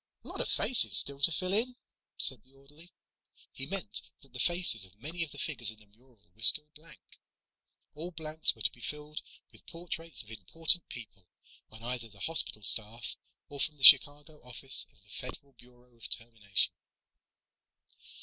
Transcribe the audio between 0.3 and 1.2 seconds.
of faces still